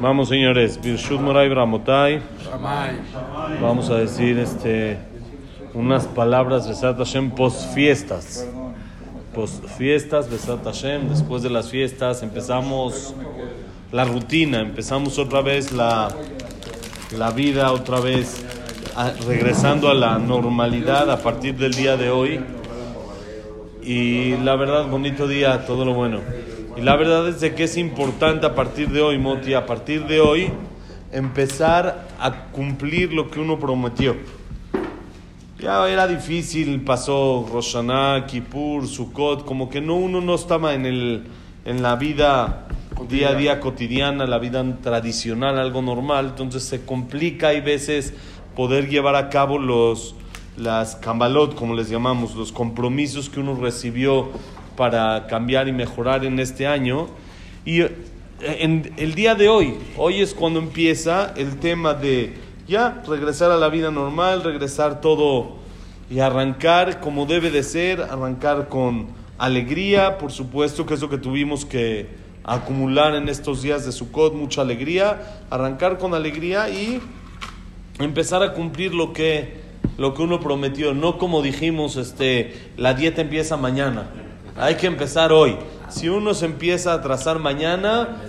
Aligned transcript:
Vamos, 0.00 0.28
señores. 0.28 0.80
Birshut 0.80 1.20
Moray 1.20 1.48
Bramotai. 1.48 2.20
Vamos 3.60 3.90
a 3.90 3.96
decir 3.96 4.38
este, 4.38 4.98
unas 5.74 6.06
palabras 6.06 6.68
Besat 6.68 6.96
Hashem 6.98 7.30
post 7.30 7.74
fiestas. 7.74 8.46
Post 9.34 9.64
fiestas, 9.76 10.30
Besat 10.30 10.64
Hashem. 10.64 11.08
Después 11.08 11.42
de 11.42 11.50
las 11.50 11.70
fiestas 11.70 12.22
empezamos 12.22 13.14
la 13.92 14.04
rutina, 14.04 14.60
empezamos 14.60 15.18
otra 15.18 15.40
vez 15.40 15.72
la, 15.72 16.08
la 17.16 17.30
vida, 17.30 17.72
otra 17.72 18.00
vez 18.00 18.44
a- 18.96 19.12
regresando 19.26 19.88
a 19.88 19.94
la 19.94 20.18
normalidad 20.18 21.10
a 21.10 21.22
partir 21.22 21.56
del 21.56 21.74
día 21.74 21.96
de 21.96 22.10
hoy. 22.10 22.40
Y 23.82 24.36
la 24.38 24.54
verdad, 24.56 24.86
bonito 24.86 25.26
día, 25.26 25.64
todo 25.66 25.84
lo 25.84 25.94
bueno. 25.94 26.20
Y 26.78 26.80
la 26.80 26.94
verdad 26.94 27.26
es 27.28 27.40
de 27.40 27.56
que 27.56 27.64
es 27.64 27.76
importante 27.76 28.46
a 28.46 28.54
partir 28.54 28.90
de 28.90 29.02
hoy, 29.02 29.18
Moti, 29.18 29.52
a 29.52 29.66
partir 29.66 30.06
de 30.06 30.20
hoy, 30.20 30.52
empezar 31.10 32.06
a 32.20 32.44
cumplir 32.52 33.12
lo 33.12 33.32
que 33.32 33.40
uno 33.40 33.58
prometió. 33.58 34.14
Ya 35.58 35.88
era 35.88 36.06
difícil, 36.06 36.82
pasó 36.82 37.44
Roshaná, 37.52 38.26
Kippur, 38.28 38.86
Sukkot, 38.86 39.44
como 39.44 39.68
que 39.68 39.80
no, 39.80 39.96
uno 39.96 40.20
no 40.20 40.36
estaba 40.36 40.72
en, 40.72 40.86
el, 40.86 41.24
en 41.64 41.82
la 41.82 41.96
vida 41.96 42.68
día 43.08 43.30
a 43.30 43.34
día 43.34 43.58
cotidiana, 43.58 44.28
la 44.28 44.38
vida 44.38 44.64
tradicional, 44.80 45.58
algo 45.58 45.82
normal, 45.82 46.26
entonces 46.28 46.62
se 46.62 46.84
complica 46.84 47.48
hay 47.48 47.60
veces 47.60 48.14
poder 48.54 48.88
llevar 48.88 49.16
a 49.16 49.30
cabo 49.30 49.58
los, 49.58 50.14
las 50.56 50.94
kambalot, 50.94 51.56
como 51.56 51.74
les 51.74 51.88
llamamos, 51.88 52.36
los 52.36 52.52
compromisos 52.52 53.28
que 53.28 53.40
uno 53.40 53.56
recibió 53.56 54.28
para 54.78 55.26
cambiar 55.26 55.66
y 55.66 55.72
mejorar 55.72 56.24
en 56.24 56.38
este 56.38 56.68
año. 56.68 57.08
Y 57.64 57.80
eh, 57.80 57.90
en 58.40 58.92
el 58.96 59.16
día 59.16 59.34
de 59.34 59.48
hoy, 59.48 59.74
hoy 59.96 60.20
es 60.20 60.34
cuando 60.34 60.60
empieza 60.60 61.34
el 61.36 61.58
tema 61.58 61.94
de 61.94 62.34
ya 62.68 63.02
regresar 63.08 63.50
a 63.50 63.56
la 63.56 63.70
vida 63.70 63.90
normal, 63.90 64.44
regresar 64.44 65.00
todo 65.00 65.56
y 66.08 66.20
arrancar 66.20 67.00
como 67.00 67.26
debe 67.26 67.50
de 67.50 67.64
ser, 67.64 68.02
arrancar 68.02 68.68
con 68.68 69.08
alegría, 69.36 70.16
por 70.16 70.30
supuesto 70.30 70.86
que 70.86 70.94
es 70.94 71.00
lo 71.00 71.10
que 71.10 71.18
tuvimos 71.18 71.64
que 71.64 72.06
acumular 72.44 73.16
en 73.16 73.28
estos 73.28 73.62
días 73.62 73.84
de 73.84 73.90
Sukkot, 73.90 74.32
mucha 74.34 74.62
alegría, 74.62 75.40
arrancar 75.50 75.98
con 75.98 76.14
alegría 76.14 76.68
y 76.68 77.00
empezar 77.98 78.44
a 78.44 78.54
cumplir 78.54 78.94
lo 78.94 79.12
que 79.12 79.66
lo 79.96 80.14
que 80.14 80.22
uno 80.22 80.38
prometió, 80.38 80.94
no 80.94 81.18
como 81.18 81.42
dijimos, 81.42 81.96
este, 81.96 82.54
la 82.76 82.94
dieta 82.94 83.20
empieza 83.20 83.56
mañana. 83.56 84.08
Hay 84.58 84.74
que 84.74 84.86
empezar 84.86 85.32
hoy. 85.32 85.56
Si 85.88 86.08
uno 86.08 86.34
se 86.34 86.46
empieza 86.46 86.92
a 86.92 86.94
atrasar 86.96 87.38
mañana, 87.38 88.20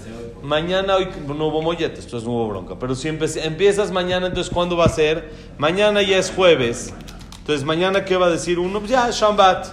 mañana 0.43 0.95
hoy 0.95 1.07
no 1.27 1.47
hubo 1.47 1.61
mollete, 1.61 1.99
esto 1.99 2.17
es 2.17 2.23
nuevo 2.23 2.47
bronca. 2.47 2.75
Pero 2.79 2.93
si 2.95 3.07
empiezas 3.07 3.91
mañana, 3.91 4.27
entonces 4.27 4.53
¿cuándo 4.53 4.77
va 4.77 4.85
a 4.85 4.89
ser? 4.89 5.33
Mañana 5.57 6.01
ya 6.01 6.17
es 6.17 6.31
jueves. 6.31 6.93
Entonces 7.39 7.65
mañana 7.65 8.05
qué 8.05 8.15
va 8.15 8.27
a 8.27 8.29
decir 8.29 8.59
uno? 8.59 8.79
Pues 8.79 8.91
ya 8.91 9.09
Shambat. 9.09 9.67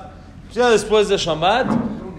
Ya 0.54 0.70
después 0.70 1.08
de 1.08 1.18
Shambat, 1.18 1.66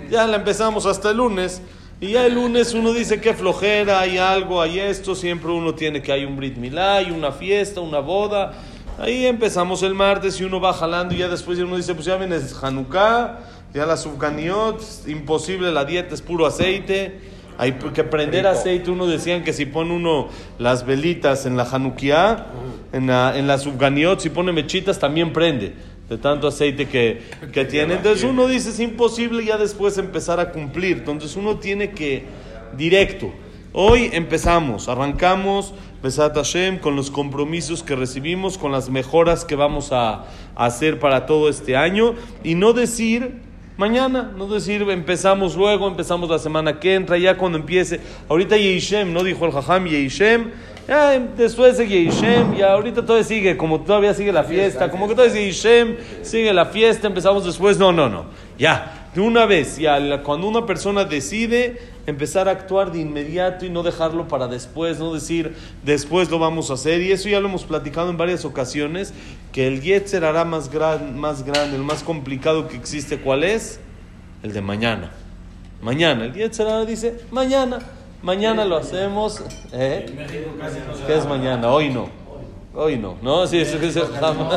ya 0.09 0.27
la 0.27 0.35
empezamos 0.35 0.85
hasta 0.85 1.09
el 1.09 1.17
lunes. 1.17 1.61
Y 1.99 2.11
ya 2.11 2.27
el 2.27 2.35
lunes 2.35 2.75
uno 2.75 2.93
dice 2.93 3.19
que 3.19 3.33
flojera, 3.33 4.01
hay 4.01 4.19
algo, 4.19 4.61
hay 4.61 4.79
esto, 4.79 5.15
siempre 5.15 5.49
uno 5.49 5.73
tiene 5.73 6.03
que 6.03 6.11
hay 6.11 6.25
un 6.25 6.37
Brit 6.37 6.55
Milá, 6.57 6.97
hay 6.97 7.09
una 7.09 7.31
fiesta, 7.31 7.81
una 7.81 7.99
boda. 7.99 8.53
Ahí 8.99 9.25
empezamos 9.25 9.81
el 9.83 9.95
martes 9.95 10.39
y 10.39 10.43
uno 10.43 10.59
va 10.59 10.73
jalando 10.73 11.15
y 11.15 11.19
ya 11.19 11.27
después 11.27 11.57
uno 11.59 11.75
dice, 11.75 11.95
pues 11.95 12.05
ya 12.05 12.17
viene 12.17 12.39
Hanukkah, 12.61 13.39
ya 13.77 13.85
la 13.85 13.95
subganiot, 13.95 14.81
imposible, 15.05 15.71
la 15.71 15.85
dieta 15.85 16.15
es 16.15 16.23
puro 16.23 16.47
aceite. 16.47 17.19
Hay 17.59 17.73
que 17.73 18.03
prender 18.03 18.47
aceite, 18.47 18.89
uno 18.89 19.05
decían 19.05 19.43
que 19.43 19.53
si 19.53 19.65
pone 19.67 19.93
uno 19.93 20.29
las 20.57 20.85
velitas 20.85 21.45
en 21.45 21.57
la 21.57 21.63
Hanukkah, 21.63 22.47
en 22.91 23.07
la, 23.07 23.37
en 23.37 23.47
la 23.47 23.57
si 23.59 24.29
pone 24.29 24.51
mechitas 24.51 24.99
también 24.99 25.31
prende, 25.31 25.73
de 26.09 26.17
tanto 26.17 26.47
aceite 26.47 26.87
que, 26.87 27.21
que 27.53 27.65
tiene. 27.65 27.95
Entonces 27.95 28.23
uno 28.23 28.47
dice, 28.47 28.69
es 28.69 28.79
imposible 28.79 29.45
ya 29.45 29.57
después 29.57 29.97
empezar 29.99 30.39
a 30.39 30.51
cumplir. 30.51 30.97
Entonces 30.97 31.35
uno 31.35 31.57
tiene 31.57 31.91
que, 31.91 32.25
directo, 32.75 33.31
hoy 33.73 34.09
empezamos, 34.11 34.87
arrancamos, 34.87 35.73
Besat 36.01 36.35
Hashem, 36.35 36.79
con 36.79 36.95
los 36.95 37.11
compromisos 37.11 37.83
que 37.83 37.95
recibimos, 37.95 38.57
con 38.57 38.71
las 38.71 38.89
mejoras 38.89 39.45
que 39.45 39.55
vamos 39.55 39.91
a, 39.91 40.25
a 40.55 40.65
hacer 40.65 40.99
para 40.99 41.27
todo 41.27 41.49
este 41.49 41.75
año, 41.75 42.15
y 42.43 42.55
no 42.55 42.73
decir 42.73 43.46
mañana, 43.77 44.31
no 44.35 44.47
decir 44.47 44.81
empezamos 44.89 45.55
luego, 45.55 45.87
empezamos 45.87 46.29
la 46.29 46.39
semana 46.39 46.79
que 46.79 46.95
entra, 46.95 47.17
ya 47.17 47.37
cuando 47.37 47.57
empiece. 47.57 48.01
Ahorita 48.27 48.57
Yehishem, 48.57 49.13
no 49.13 49.23
dijo 49.23 49.45
el 49.45 49.51
Jajam 49.51 49.85
Yehishem, 49.85 50.51
ya 50.87 51.13
em, 51.13 51.27
después 51.37 51.77
de 51.77 51.87
Yehishem, 51.87 52.55
ya 52.55 52.73
ahorita 52.73 53.03
todavía 53.03 53.23
sigue, 53.23 53.55
como 53.55 53.81
todavía 53.81 54.13
sigue 54.13 54.31
la 54.31 54.43
fiesta, 54.43 54.89
como 54.89 55.07
que 55.07 55.15
todavía 55.15 55.35
Yehishem, 55.35 55.95
sigue 56.23 56.51
la 56.53 56.65
fiesta, 56.65 57.07
empezamos 57.07 57.45
después, 57.45 57.77
no, 57.77 57.91
no, 57.91 58.09
no, 58.09 58.25
ya, 58.57 59.09
de 59.13 59.21
una 59.21 59.45
vez, 59.45 59.77
ya 59.77 60.23
cuando 60.23 60.47
una 60.47 60.65
persona 60.65 61.05
decide 61.05 61.77
empezar 62.07 62.47
a 62.47 62.51
actuar 62.51 62.91
de 62.93 62.99
inmediato 62.99 63.65
y 63.65 63.69
no 63.69 63.83
dejarlo 63.83 64.29
para 64.29 64.47
después, 64.47 64.97
no 64.97 65.13
decir 65.13 65.55
después 65.83 66.31
lo 66.31 66.39
vamos 66.39 66.71
a 66.71 66.75
hacer, 66.75 67.01
y 67.01 67.11
eso 67.11 67.27
ya 67.29 67.41
lo 67.41 67.49
hemos 67.49 67.65
platicado 67.65 68.09
en 68.09 68.17
varias 68.17 68.45
ocasiones, 68.45 69.13
que 69.51 69.67
el 69.67 69.81
Yetzer 69.81 70.23
hará 70.23 70.45
más, 70.45 70.71
gran, 70.71 71.19
más 71.19 71.43
grande, 71.43 71.75
el 71.75 71.83
más 71.83 72.03
complicado 72.03 72.69
que 72.69 72.77
existe, 72.77 73.19
¿cuál 73.19 73.43
es? 73.43 73.81
El 74.41 74.53
de 74.53 74.61
mañana. 74.61 75.11
Mañana, 75.81 76.25
el 76.25 76.33
Yetzer 76.33 76.67
hará 76.67 76.85
dice, 76.85 77.19
mañana, 77.29 77.79
mañana 78.21 78.63
lo 78.63 78.77
hacemos. 78.77 79.43
¿eh? 79.73 80.05
¿Qué 81.05 81.13
es 81.13 81.25
mañana? 81.27 81.69
Hoy 81.69 81.89
no. 81.89 82.09
Hoy 82.73 82.97
no. 82.97 83.17
No, 83.21 83.45
sí, 83.47 83.57
eso 83.57 83.77
es 83.77 83.95
el 83.97 84.05
jajam. 84.05 84.47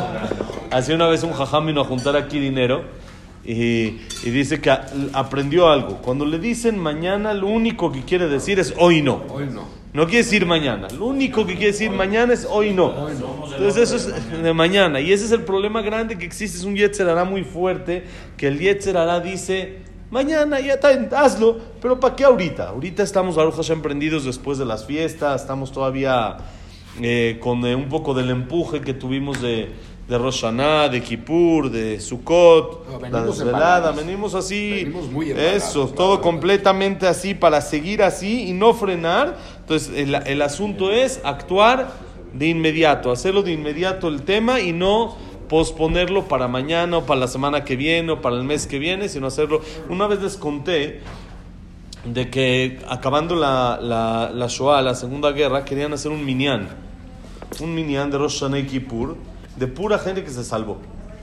Así 0.71 0.93
una 0.93 1.07
vez 1.07 1.21
un 1.23 1.33
jajam 1.33 1.65
vino 1.65 1.81
a 1.81 1.83
juntar 1.83 2.15
aquí 2.15 2.39
dinero 2.39 3.00
y, 3.45 3.97
y 4.23 4.29
dice 4.29 4.61
que 4.61 4.71
aprendió 5.13 5.69
algo. 5.69 5.97
Cuando 6.01 6.25
le 6.25 6.39
dicen 6.39 6.77
mañana, 6.77 7.33
lo 7.33 7.47
único 7.47 7.91
que 7.91 8.03
quiere 8.03 8.27
decir 8.27 8.59
es 8.59 8.73
hoy 8.77 9.01
no. 9.01 9.23
Hoy 9.29 9.47
no. 9.51 9.81
No 9.93 10.05
quiere 10.05 10.19
decir 10.19 10.45
mañana. 10.45 10.87
Lo 10.97 11.07
único 11.07 11.45
que 11.45 11.53
quiere 11.53 11.73
decir 11.73 11.91
mañana 11.91 12.33
es 12.33 12.47
hoy 12.49 12.73
no. 12.73 13.09
Entonces 13.09 13.91
eso 13.91 13.95
es 13.97 14.41
de 14.41 14.53
mañana. 14.53 15.01
Y 15.01 15.11
ese 15.11 15.25
es 15.25 15.31
el 15.31 15.41
problema 15.41 15.81
grande 15.81 16.17
que 16.17 16.25
existe. 16.25 16.57
Es 16.57 16.63
un 16.63 16.75
Yetzer 16.75 17.09
Hará 17.09 17.25
muy 17.25 17.43
fuerte. 17.43 18.05
Que 18.37 18.47
el 18.47 18.57
Yetzer 18.57 18.95
Hará 18.95 19.19
dice, 19.19 19.79
mañana 20.09 20.61
ya 20.61 20.75
está, 20.75 20.89
hazlo. 21.19 21.59
Pero 21.81 21.99
¿para 21.99 22.15
qué 22.15 22.23
ahorita? 22.23 22.69
Ahorita 22.69 23.03
estamos, 23.03 23.35
Baruch 23.35 23.55
Hashem, 23.55 23.81
prendidos 23.81 24.23
después 24.23 24.57
de 24.57 24.65
las 24.65 24.85
fiestas. 24.85 25.41
Estamos 25.41 25.73
todavía 25.73 26.37
eh, 27.01 27.37
con 27.41 27.65
eh, 27.65 27.75
un 27.75 27.89
poco 27.89 28.13
del 28.13 28.29
empuje 28.29 28.79
que 28.79 28.93
tuvimos 28.93 29.41
de, 29.41 29.71
de 30.11 30.17
Rosh 30.17 30.41
Hashanah, 30.41 30.89
de 30.89 31.01
Kippur, 31.01 31.71
de 31.71 31.97
Sukkot, 32.01 32.85
No, 32.85 32.99
la 32.99 33.07
venimos 33.07 33.37
desvelada. 33.39 33.91
Venimos 33.93 34.35
así. 34.35 34.83
Venimos 34.83 35.09
muy 35.09 35.31
embalados, 35.31 35.63
Eso, 35.63 35.87
todo 35.87 36.09
verdad. 36.09 36.23
completamente 36.23 37.07
así 37.07 37.33
para 37.33 37.61
seguir 37.61 38.03
así 38.03 38.49
y 38.49 38.51
no 38.51 38.73
frenar. 38.73 39.37
Entonces, 39.61 39.97
el, 39.97 40.13
el 40.15 40.41
asunto 40.41 40.91
es 40.91 41.21
actuar 41.23 41.93
de 42.33 42.49
inmediato, 42.49 43.09
hacerlo 43.09 43.41
de 43.41 43.53
inmediato 43.53 44.09
el 44.09 44.23
tema 44.23 44.59
y 44.59 44.73
no 44.73 45.15
posponerlo 45.47 46.27
para 46.27 46.49
mañana 46.49 46.97
o 46.97 47.05
para 47.05 47.21
la 47.21 47.27
semana 47.29 47.63
que 47.63 47.77
viene 47.77 48.11
o 48.11 48.21
para 48.21 48.35
el 48.35 48.43
mes 48.43 48.67
que 48.67 48.79
viene, 48.79 49.07
sino 49.07 49.27
hacerlo. 49.27 49.61
Una 49.87 50.07
vez 50.07 50.21
les 50.21 50.35
conté 50.35 50.99
de 52.03 52.29
que 52.29 52.79
acabando 52.89 53.33
la, 53.35 53.79
la, 53.81 54.29
la 54.33 54.47
Shoah, 54.47 54.81
la 54.81 54.93
Segunda 54.93 55.31
Guerra, 55.31 55.63
querían 55.63 55.93
hacer 55.93 56.11
un 56.11 56.25
minyan, 56.25 56.67
un 57.61 57.73
minyan 57.73 58.11
de 58.11 58.17
Rosh 58.17 58.39
Hashanah 58.41 58.59
y 58.59 58.63
Kippur, 58.65 59.15
de 59.55 59.67
pura 59.67 59.99
gente 59.99 60.23
que 60.23 60.29
se 60.29 60.43
salvó. 60.43 60.79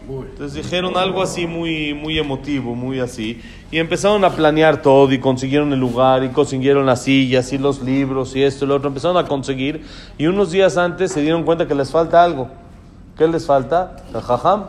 Entonces 0.09 0.55
dijeron 0.55 0.97
algo 0.97 1.21
así 1.21 1.47
muy, 1.47 1.93
muy 1.93 2.19
emotivo, 2.19 2.75
muy 2.75 2.99
así. 2.99 3.43
Y 3.71 3.79
empezaron 3.79 4.25
a 4.25 4.31
planear 4.31 4.81
todo 4.81 5.13
y 5.13 5.19
consiguieron 5.19 5.71
el 5.73 5.81
lugar 5.81 6.25
y 6.25 6.31
consiguieron 6.31 6.87
las 6.87 7.03
sillas 7.03 7.53
y 7.53 7.59
los 7.59 7.83
libros 7.83 8.35
y 8.35 8.43
esto 8.43 8.65
y 8.65 8.69
lo 8.69 8.77
otro. 8.77 8.89
Empezaron 8.89 9.19
a 9.19 9.27
conseguir 9.27 9.85
y 10.17 10.27
unos 10.27 10.51
días 10.51 10.79
antes 10.79 11.13
se 11.13 11.21
dieron 11.21 11.43
cuenta 11.43 11.69
que 11.69 11.75
les 11.75 11.91
falta 11.91 12.25
algo. 12.25 12.49
¿Qué 13.19 13.29
les 13.29 13.45
falta? 13.45 13.97
El 14.15 14.23
jajam. 14.23 14.67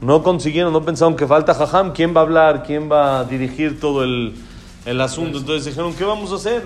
No 0.00 0.22
consiguieron, 0.22 0.72
no 0.72 0.82
pensaron 0.82 1.14
que 1.14 1.26
falta 1.26 1.52
jajam. 1.52 1.92
¿Quién 1.92 2.16
va 2.16 2.20
a 2.20 2.24
hablar? 2.24 2.62
¿Quién 2.62 2.90
va 2.90 3.20
a 3.20 3.24
dirigir 3.24 3.80
todo 3.80 4.02
el, 4.02 4.34
el 4.86 5.00
asunto? 5.02 5.38
Entonces 5.38 5.66
dijeron, 5.66 5.92
¿qué 5.94 6.04
vamos 6.04 6.32
a 6.32 6.36
hacer? 6.36 6.62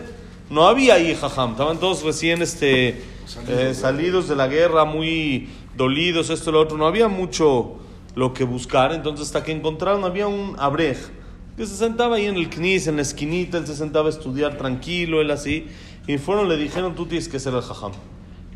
No 0.50 0.68
había 0.68 0.94
ahí 0.94 1.16
jajam. 1.16 1.52
Estaban 1.52 1.78
todos 1.78 2.04
recién 2.04 2.42
este, 2.42 3.02
eh, 3.48 3.74
salidos 3.74 4.28
de 4.28 4.36
la 4.36 4.46
guerra, 4.46 4.84
muy 4.84 5.48
dolidos, 5.76 6.30
esto 6.30 6.52
lo 6.52 6.60
otro. 6.60 6.76
No 6.76 6.86
había 6.86 7.08
mucho 7.08 7.76
lo 8.14 8.32
que 8.32 8.44
buscar. 8.44 8.92
Entonces 8.92 9.26
hasta 9.26 9.44
que 9.44 9.52
encontraron, 9.52 10.04
había 10.04 10.26
un 10.26 10.56
abrej 10.58 10.98
que 11.56 11.66
se 11.66 11.76
sentaba 11.76 12.16
ahí 12.16 12.26
en 12.26 12.36
el 12.36 12.50
knis, 12.50 12.86
en 12.86 12.96
la 12.96 13.02
esquinita. 13.02 13.58
Él 13.58 13.66
se 13.66 13.76
sentaba 13.76 14.08
a 14.08 14.10
estudiar 14.10 14.58
tranquilo, 14.58 15.20
él 15.20 15.30
así. 15.30 15.66
Y 16.06 16.18
fueron, 16.18 16.48
le 16.48 16.56
dijeron, 16.56 16.94
tú 16.94 17.06
tienes 17.06 17.28
que 17.28 17.38
ser 17.38 17.54
el 17.54 17.62
jajam. 17.62 17.92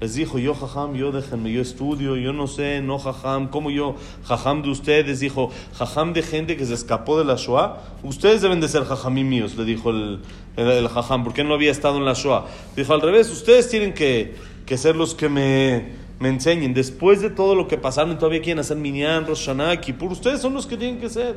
Les 0.01 0.15
dijo, 0.15 0.39
yo 0.39 0.55
jajam, 0.55 0.95
yo 0.95 1.13
déjenme, 1.13 1.53
yo 1.53 1.61
estudio, 1.61 2.17
yo 2.17 2.33
no 2.33 2.47
sé, 2.47 2.81
no 2.81 2.99
jajam, 2.99 3.49
¿cómo 3.49 3.71
yo, 3.71 3.97
jajam 4.25 4.63
de 4.63 4.71
ustedes? 4.71 5.21
Dijo, 5.21 5.51
jajam 5.75 6.15
de 6.15 6.23
gente 6.23 6.57
que 6.57 6.65
se 6.65 6.73
escapó 6.73 7.19
de 7.19 7.27
la 7.27 7.35
Shoah, 7.35 7.77
ustedes 8.03 8.41
deben 8.41 8.63
de 8.63 8.69
ser 8.69 8.85
jajamí 8.85 9.25
míos, 9.25 9.57
le 9.59 9.67
dijo 9.67 9.91
el, 9.91 10.21
el, 10.57 10.89
jajam, 10.89 11.23
porque 11.23 11.45
no 11.45 11.53
había 11.53 11.71
estado 11.71 11.99
en 11.99 12.07
la 12.07 12.15
Shoah. 12.15 12.47
Dijo, 12.77 12.95
al 12.95 13.03
revés, 13.03 13.31
ustedes 13.31 13.69
tienen 13.69 13.93
que, 13.93 14.37
que 14.65 14.79
ser 14.79 14.97
los 14.97 15.15
que 15.15 15.29
me, 15.29 16.00
me 16.21 16.29
enseñen. 16.29 16.73
Después 16.73 17.21
de 17.21 17.31
todo 17.31 17.57
lo 17.57 17.67
que 17.67 17.77
pasaron, 17.77 18.17
todavía 18.17 18.41
quieren 18.41 18.61
hacer 18.61 18.77
Minyan, 18.77 19.27
Rosh 19.27 19.47
Hashanah, 19.47 19.81
Kippur, 19.81 20.13
ustedes 20.13 20.41
son 20.41 20.55
los 20.55 20.67
que 20.67 20.77
tienen 20.77 21.01
que 21.01 21.11
ser. 21.11 21.37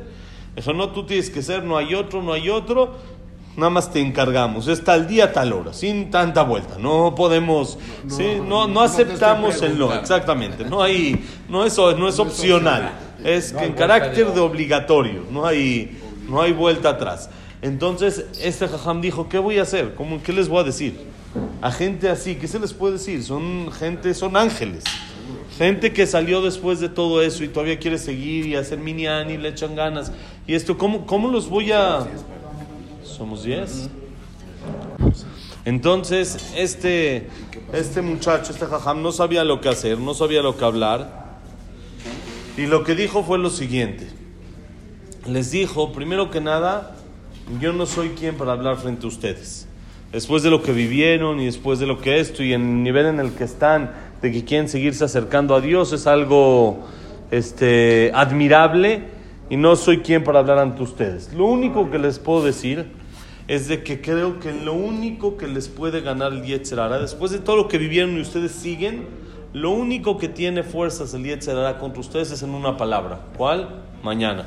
Dijo, 0.54 0.72
no, 0.72 0.90
tú 0.90 1.04
tienes 1.04 1.30
que 1.30 1.42
ser, 1.42 1.64
no 1.64 1.76
hay 1.76 1.94
otro, 1.94 2.22
no 2.22 2.32
hay 2.32 2.48
otro 2.48 2.92
nada 3.56 3.70
más 3.70 3.92
te 3.92 4.00
encargamos, 4.00 4.66
es 4.68 4.82
tal 4.82 5.06
día, 5.06 5.32
tal 5.32 5.52
hora, 5.52 5.72
sin 5.72 6.10
tanta 6.10 6.42
vuelta. 6.42 6.76
No 6.78 7.14
podemos, 7.14 7.78
no, 8.04 8.14
¿sí? 8.14 8.40
no, 8.44 8.66
no 8.66 8.80
aceptamos 8.80 9.62
el 9.62 9.78
no, 9.78 9.92
exactamente. 9.94 10.64
No 10.64 10.82
hay, 10.82 11.24
no 11.48 11.64
es, 11.64 11.76
no 11.78 12.08
es 12.08 12.18
opcional, 12.18 12.92
es 13.22 13.52
en 13.52 13.72
carácter 13.72 14.32
de 14.32 14.40
obligatorio, 14.40 15.24
no 15.30 15.46
hay, 15.46 15.98
no 16.28 16.40
hay 16.40 16.52
vuelta 16.52 16.90
atrás. 16.90 17.30
Entonces, 17.62 18.26
este 18.42 18.68
jajam 18.68 19.00
dijo, 19.00 19.28
¿qué 19.28 19.38
voy 19.38 19.58
a 19.58 19.62
hacer? 19.62 19.94
¿Cómo, 19.94 20.22
¿Qué 20.22 20.32
les 20.32 20.48
voy 20.48 20.60
a 20.60 20.64
decir? 20.64 21.00
A 21.64 21.72
gente 21.72 22.10
así, 22.10 22.34
¿qué 22.34 22.46
se 22.46 22.58
les 22.58 22.74
puede 22.74 22.92
decir? 22.98 23.24
Son 23.24 23.72
gente, 23.72 24.12
son 24.12 24.36
ángeles. 24.36 24.84
Gente 25.56 25.94
que 25.94 26.06
salió 26.06 26.42
después 26.42 26.78
de 26.78 26.90
todo 26.90 27.22
eso 27.22 27.42
y 27.42 27.48
todavía 27.48 27.78
quiere 27.78 27.96
seguir 27.96 28.44
y 28.44 28.54
hacer 28.54 28.78
minian 28.78 29.30
y 29.30 29.38
le 29.38 29.48
echan 29.48 29.74
ganas. 29.74 30.12
Y 30.46 30.54
esto, 30.54 30.76
¿cómo, 30.76 31.06
cómo 31.06 31.28
los 31.28 31.48
voy 31.48 31.72
a...? 31.72 32.06
Somos 33.02 33.44
10. 33.44 33.88
Entonces, 35.64 36.52
este, 36.54 37.30
este 37.72 38.02
muchacho, 38.02 38.52
este 38.52 38.66
jajam, 38.66 39.00
no 39.00 39.10
sabía 39.10 39.42
lo 39.42 39.62
que 39.62 39.70
hacer, 39.70 39.98
no 39.98 40.12
sabía 40.12 40.42
lo 40.42 40.58
que 40.58 40.66
hablar. 40.66 41.38
Y 42.58 42.66
lo 42.66 42.84
que 42.84 42.94
dijo 42.94 43.24
fue 43.24 43.38
lo 43.38 43.48
siguiente. 43.48 44.06
Les 45.26 45.50
dijo, 45.50 45.92
primero 45.92 46.30
que 46.30 46.42
nada, 46.42 46.94
yo 47.58 47.72
no 47.72 47.86
soy 47.86 48.10
quien 48.10 48.36
para 48.36 48.52
hablar 48.52 48.76
frente 48.76 49.06
a 49.06 49.08
ustedes. 49.08 49.66
Después 50.14 50.44
de 50.44 50.50
lo 50.50 50.62
que 50.62 50.70
vivieron 50.70 51.40
y 51.40 51.46
después 51.46 51.80
de 51.80 51.88
lo 51.88 52.00
que 52.00 52.20
esto 52.20 52.44
y 52.44 52.52
en 52.52 52.62
el 52.62 52.82
nivel 52.84 53.06
en 53.06 53.18
el 53.18 53.32
que 53.32 53.42
están, 53.42 53.90
de 54.22 54.30
que 54.30 54.44
quieren 54.44 54.68
seguirse 54.68 55.02
acercando 55.02 55.56
a 55.56 55.60
Dios, 55.60 55.92
es 55.92 56.06
algo 56.06 56.84
este, 57.32 58.12
admirable 58.14 59.08
y 59.50 59.56
no 59.56 59.74
soy 59.74 60.02
quien 60.02 60.22
para 60.22 60.38
hablar 60.38 60.60
ante 60.60 60.84
ustedes. 60.84 61.34
Lo 61.34 61.46
único 61.46 61.90
que 61.90 61.98
les 61.98 62.20
puedo 62.20 62.44
decir 62.44 62.92
es 63.48 63.66
de 63.66 63.82
que 63.82 64.00
creo 64.00 64.38
que 64.38 64.52
lo 64.52 64.74
único 64.74 65.36
que 65.36 65.48
les 65.48 65.66
puede 65.66 66.00
ganar 66.00 66.32
el 66.32 66.44
Yetzerara, 66.44 67.00
después 67.00 67.32
de 67.32 67.40
todo 67.40 67.56
lo 67.56 67.66
que 67.66 67.78
vivieron 67.78 68.16
y 68.16 68.20
ustedes 68.20 68.52
siguen, 68.52 69.08
lo 69.52 69.72
único 69.72 70.16
que 70.16 70.28
tiene 70.28 70.62
fuerzas 70.62 71.12
el 71.14 71.24
Yetzerara 71.24 71.80
contra 71.80 71.98
ustedes 71.98 72.30
es 72.30 72.44
en 72.44 72.50
una 72.50 72.76
palabra. 72.76 73.18
¿Cuál? 73.36 73.82
Mañana. 74.04 74.46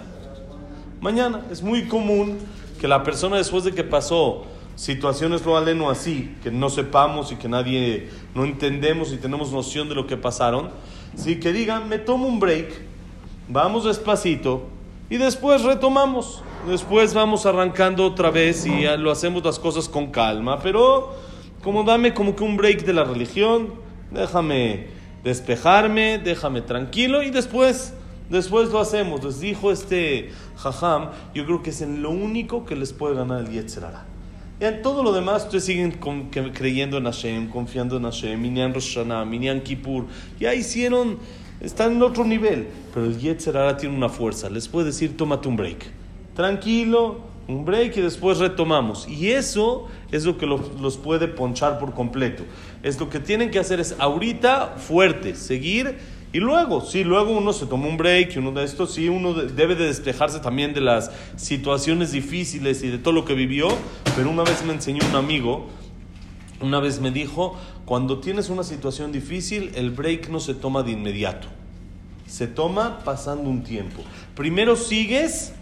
Mañana. 1.02 1.42
Es 1.52 1.62
muy 1.62 1.90
común 1.90 2.38
que 2.80 2.88
la 2.88 3.04
persona 3.04 3.36
después 3.36 3.66
de 3.66 3.74
que 3.74 3.84
pasó 3.84 4.46
situaciones 4.78 5.44
lo 5.44 5.58
aleno 5.58 5.90
así, 5.90 6.36
que 6.44 6.52
no 6.52 6.70
sepamos 6.70 7.32
y 7.32 7.36
que 7.36 7.50
nadie 7.50 8.10
no 8.36 8.46
entendemos 8.46 9.12
y 9.12 9.18
tenemos 9.18 9.52
noción 9.52 9.90
de 9.90 9.96
lo 9.96 10.06
que 10.06 10.18
pasaron, 10.18 10.70
sí 11.16 11.40
que 11.40 11.52
digan, 11.52 11.90
me 11.90 11.98
tomo 11.98 12.28
un 12.28 12.40
break, 12.40 12.70
vamos 13.50 13.86
despacito 13.86 14.68
y 15.10 15.18
después 15.18 15.64
retomamos. 15.64 16.44
Después 16.68 17.14
vamos 17.14 17.46
arrancando 17.46 18.06
otra 18.06 18.30
vez 18.30 18.66
y 18.66 18.84
lo 18.98 19.10
hacemos 19.10 19.44
las 19.44 19.58
cosas 19.58 19.90
con 19.90 20.12
calma, 20.12 20.60
pero 20.60 21.16
como 21.64 21.84
dame 21.84 22.14
como 22.14 22.36
que 22.36 22.44
un 22.44 22.56
break 22.58 22.84
de 22.84 22.94
la 22.94 23.04
religión, 23.04 23.74
déjame 24.12 24.88
despejarme, 25.24 26.20
déjame 26.20 26.62
tranquilo 26.62 27.24
y 27.24 27.32
después, 27.32 27.94
después 28.30 28.70
lo 28.70 28.80
hacemos. 28.80 29.24
Les 29.24 29.40
dijo 29.40 29.72
este 29.72 30.32
jajam, 30.58 31.10
yo 31.34 31.46
creo 31.46 31.64
que 31.64 31.72
es 31.72 31.82
en 31.82 32.04
lo 32.04 32.12
único 32.12 32.66
que 32.66 32.76
les 32.76 32.94
puede 32.94 33.16
ganar 33.16 33.42
el 33.42 33.50
Yetzerara. 33.50 34.06
En 34.60 34.82
todo 34.82 35.04
lo 35.04 35.14
demás, 35.14 35.46
ustedes 35.46 35.66
siguen 35.66 36.00
creyendo 36.54 36.98
en 36.98 37.04
Hashem, 37.04 37.50
confiando 37.50 37.98
en 37.98 38.04
Hashem, 38.04 38.42
Minyan 38.42 38.74
Rosh 38.74 38.96
Hashanah, 38.96 39.26
Minyan 39.26 39.62
Kippur. 39.62 40.06
Ya 40.40 40.54
hicieron, 40.56 41.20
están 41.62 41.94
en 41.94 42.02
otro 42.02 42.26
nivel. 42.26 42.68
Pero 42.94 43.06
el 43.06 43.20
Yetzerara 43.20 43.78
tiene 43.78 43.96
una 43.96 44.10
fuerza. 44.10 44.50
Les 44.50 44.68
puede 44.68 44.88
decir, 44.88 45.16
tómate 45.16 45.48
un 45.48 45.58
break 45.58 45.86
tranquilo, 46.38 47.22
un 47.48 47.66
break 47.66 47.98
y 47.98 48.02
después 48.02 48.38
retomamos. 48.38 49.08
Y 49.08 49.32
eso 49.32 49.88
es 50.12 50.24
lo 50.24 50.38
que 50.38 50.46
los, 50.46 50.98
puede 50.98 51.28
ponchar 51.28 51.80
por 51.80 51.96
completo. 51.96 52.44
Es 52.84 53.00
lo 53.00 53.10
que 53.10 53.20
tienen 53.20 53.50
que 53.50 53.58
hacer 53.58 53.80
es 53.80 53.96
ahorita 53.98 54.76
fuerte, 54.78 55.36
seguir 55.36 55.98
y 56.34 56.40
luego, 56.40 56.82
sí, 56.82 57.04
luego 57.04 57.32
uno 57.32 57.54
se 57.54 57.66
toma 57.66 57.88
un 57.88 57.96
break 57.96 58.36
y 58.36 58.40
uno 58.40 58.52
de 58.52 58.66
estos, 58.66 58.94
sí, 58.94 59.08
uno 59.08 59.34
debe 59.34 59.76
de 59.76 59.86
despejarse 59.86 60.40
también 60.40 60.74
de 60.74 60.82
las 60.82 61.10
situaciones 61.38 62.12
difíciles 62.12 62.84
y 62.84 62.90
de 62.90 62.98
todo 62.98 63.14
lo 63.14 63.24
que 63.24 63.34
vivió. 63.34 63.70
Pero 64.16 64.30
una 64.30 64.44
vez 64.44 64.64
me 64.66 64.74
enseñó 64.74 65.00
un 65.10 65.16
amigo, 65.16 65.68
una 66.60 66.80
vez 66.80 67.00
me 67.00 67.12
dijo, 67.12 67.58
cuando 67.86 68.20
tienes 68.20 68.50
una 68.50 68.64
situación 68.64 69.14
difícil, 69.14 69.72
el 69.76 69.92
break 69.92 70.28
no 70.30 70.42
se 70.42 70.54
toma 70.54 70.84
de 70.84 70.92
inmediato. 70.92 71.48
Se 72.26 72.46
toma 72.46 73.00
pasando 73.06 73.50
un 73.50 73.64
tiempo. 73.64 74.04
Primero 74.36 74.76
sigues 74.76 75.54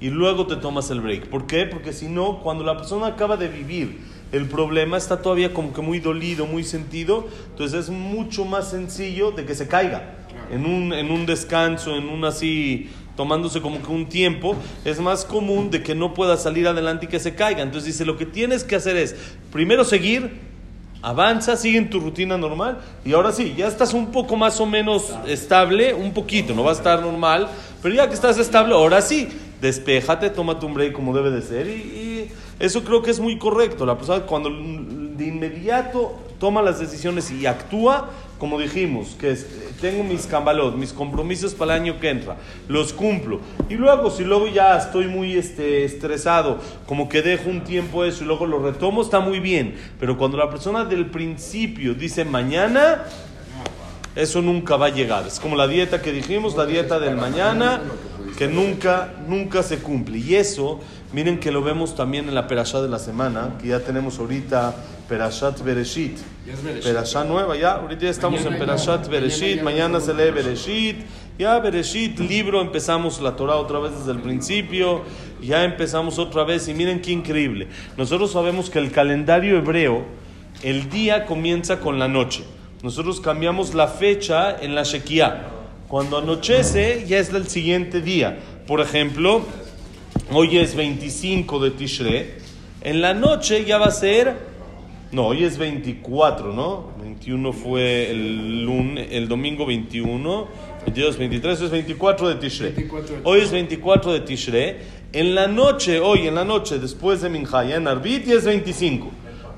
y 0.00 0.10
luego 0.10 0.48
te 0.48 0.56
tomas 0.56 0.90
el 0.90 1.00
break. 1.00 1.28
¿Por 1.28 1.46
qué? 1.46 1.64
Porque 1.64 1.92
si 1.92 2.08
no, 2.08 2.40
cuando 2.42 2.64
la 2.64 2.76
persona 2.76 3.06
acaba 3.06 3.36
de 3.36 3.46
vivir 3.46 4.00
el 4.32 4.48
problema, 4.48 4.96
está 4.96 5.20
todavía 5.20 5.52
como 5.52 5.72
que 5.72 5.82
muy 5.82 6.00
dolido, 6.00 6.46
muy 6.46 6.64
sentido, 6.64 7.28
entonces 7.50 7.84
es 7.84 7.90
mucho 7.90 8.44
más 8.44 8.70
sencillo 8.70 9.30
de 9.30 9.44
que 9.44 9.54
se 9.54 9.68
caiga. 9.68 10.16
En 10.50 10.66
un, 10.66 10.92
en 10.92 11.10
un 11.10 11.26
descanso, 11.26 11.94
en 11.94 12.08
un 12.08 12.24
así, 12.24 12.90
tomándose 13.16 13.60
como 13.60 13.82
que 13.82 13.90
un 13.90 14.08
tiempo, 14.08 14.56
es 14.84 15.00
más 15.00 15.24
común 15.24 15.70
de 15.70 15.82
que 15.82 15.94
no 15.94 16.14
pueda 16.14 16.36
salir 16.36 16.66
adelante 16.66 17.06
y 17.06 17.08
que 17.08 17.20
se 17.20 17.34
caiga. 17.34 17.62
Entonces 17.62 17.92
dice, 17.92 18.04
lo 18.04 18.16
que 18.16 18.26
tienes 18.26 18.64
que 18.64 18.76
hacer 18.76 18.96
es, 18.96 19.14
primero 19.52 19.84
seguir, 19.84 20.40
avanza, 21.02 21.56
sigue 21.56 21.78
en 21.78 21.90
tu 21.90 22.00
rutina 22.00 22.38
normal 22.38 22.78
y 23.04 23.12
ahora 23.12 23.32
sí, 23.32 23.54
ya 23.56 23.66
estás 23.66 23.92
un 23.92 24.12
poco 24.12 24.36
más 24.36 24.60
o 24.60 24.66
menos 24.66 25.12
estable, 25.26 25.92
un 25.92 26.12
poquito, 26.12 26.54
no 26.54 26.62
va 26.62 26.70
a 26.70 26.74
estar 26.74 27.02
normal, 27.02 27.48
pero 27.82 27.94
ya 27.94 28.08
que 28.08 28.14
estás 28.14 28.38
estable, 28.38 28.72
ahora 28.72 29.02
sí, 29.02 29.28
despejate, 29.60 30.30
tómate 30.30 30.64
un 30.64 30.74
break 30.74 30.92
como 30.92 31.14
debe 31.14 31.30
de 31.30 31.42
ser 31.42 31.66
y, 31.68 32.11
eso 32.62 32.84
creo 32.84 33.02
que 33.02 33.10
es 33.10 33.18
muy 33.18 33.38
correcto. 33.38 33.84
La 33.84 33.98
persona 33.98 34.24
cuando 34.24 34.48
de 34.48 35.26
inmediato 35.26 36.14
toma 36.38 36.62
las 36.62 36.78
decisiones 36.78 37.28
y 37.32 37.44
actúa, 37.44 38.08
como 38.38 38.56
dijimos, 38.56 39.16
que 39.18 39.36
tengo 39.80 40.04
mis 40.04 40.26
cambalot, 40.26 40.76
mis 40.76 40.92
compromisos 40.92 41.54
para 41.54 41.74
el 41.74 41.82
año 41.82 41.98
que 41.98 42.10
entra, 42.10 42.36
los 42.68 42.92
cumplo. 42.92 43.40
Y 43.68 43.74
luego, 43.74 44.12
si 44.12 44.22
luego 44.22 44.46
ya 44.46 44.78
estoy 44.78 45.08
muy 45.08 45.36
este, 45.36 45.84
estresado, 45.84 46.58
como 46.86 47.08
que 47.08 47.20
dejo 47.20 47.50
un 47.50 47.64
tiempo 47.64 48.04
eso 48.04 48.22
y 48.22 48.28
luego 48.28 48.46
lo 48.46 48.62
retomo, 48.62 49.02
está 49.02 49.18
muy 49.18 49.40
bien. 49.40 49.74
Pero 49.98 50.16
cuando 50.16 50.36
la 50.36 50.48
persona 50.48 50.84
del 50.84 51.06
principio 51.06 51.94
dice 51.94 52.24
mañana, 52.24 53.06
eso 54.14 54.40
nunca 54.40 54.76
va 54.76 54.86
a 54.86 54.90
llegar. 54.90 55.26
Es 55.26 55.40
como 55.40 55.56
la 55.56 55.66
dieta 55.66 56.00
que 56.00 56.12
dijimos, 56.12 56.56
la 56.56 56.66
dieta 56.66 57.00
del 57.00 57.16
mañana 57.16 57.80
que 58.36 58.48
nunca, 58.48 59.14
nunca 59.28 59.62
se 59.62 59.78
cumple. 59.78 60.18
Y 60.18 60.34
eso, 60.34 60.80
miren 61.12 61.38
que 61.38 61.50
lo 61.50 61.62
vemos 61.62 61.94
también 61.94 62.28
en 62.28 62.34
la 62.34 62.46
Perashá 62.46 62.80
de 62.82 62.88
la 62.88 62.98
semana, 62.98 63.56
que 63.60 63.68
ya 63.68 63.80
tenemos 63.80 64.18
ahorita 64.18 64.74
Perashat 65.08 65.62
Bereshit. 65.62 66.18
Perashá 66.82 67.24
nueva, 67.24 67.56
ya, 67.56 67.72
ahorita 67.72 68.02
ya 68.02 68.10
estamos 68.10 68.44
en 68.44 68.58
Perashat 68.58 69.08
Bereshit, 69.08 69.62
mañana, 69.62 70.00
se 70.00 70.14
lee 70.14 70.30
Bereshit. 70.30 70.96
Ya 71.38 71.58
Bereshit, 71.58 72.18
libro, 72.18 72.60
empezamos 72.60 73.20
la 73.20 73.34
Torah 73.36 73.56
otra 73.56 73.78
vez 73.78 73.92
desde 73.98 74.12
el 74.12 74.20
principio, 74.20 75.02
ya 75.40 75.64
empezamos 75.64 76.18
otra 76.18 76.44
vez 76.44 76.68
y 76.68 76.74
miren 76.74 77.00
qué 77.00 77.10
increíble. 77.10 77.68
Nosotros 77.96 78.32
sabemos 78.32 78.70
que 78.70 78.78
el 78.78 78.92
calendario 78.92 79.56
hebreo, 79.56 80.04
el 80.62 80.90
día 80.90 81.24
comienza 81.26 81.80
con 81.80 81.98
la 81.98 82.06
noche. 82.06 82.44
Nosotros 82.82 83.20
cambiamos 83.20 83.74
la 83.74 83.88
fecha 83.88 84.56
en 84.60 84.74
la 84.74 84.82
Shekiah. 84.82 85.51
Cuando 85.92 86.16
anochece 86.16 87.04
ya 87.06 87.18
es 87.18 87.28
el 87.34 87.48
siguiente 87.48 88.00
día. 88.00 88.38
Por 88.66 88.80
ejemplo, 88.80 89.42
hoy 90.30 90.56
es 90.56 90.74
25 90.74 91.60
de 91.60 91.70
Tishre. 91.70 92.30
En 92.80 93.02
la 93.02 93.12
noche 93.12 93.66
ya 93.66 93.76
va 93.76 93.88
a 93.88 93.90
ser... 93.90 94.34
No, 95.10 95.26
hoy 95.26 95.44
es 95.44 95.58
24, 95.58 96.54
¿no? 96.54 96.92
21 96.98 97.52
fue 97.52 98.10
el, 98.10 98.64
lunes, 98.64 99.08
el 99.10 99.28
domingo 99.28 99.66
21. 99.66 100.48
22, 100.86 101.18
23, 101.18 101.60
es 101.60 101.70
24 101.70 102.28
de 102.30 102.34
Tishre. 102.36 102.74
Hoy 103.24 103.40
es 103.42 103.52
24 103.52 104.14
de 104.14 104.20
Tishre. 104.20 104.76
En 105.12 105.34
la 105.34 105.46
noche, 105.46 106.00
hoy 106.00 106.26
en 106.26 106.36
la 106.36 106.44
noche, 106.46 106.78
después 106.78 107.20
de 107.20 107.28
Minjaya, 107.28 107.76
en 107.76 107.86
Arbit, 107.86 108.24
ya 108.24 108.36
es 108.36 108.46
25. 108.46 109.10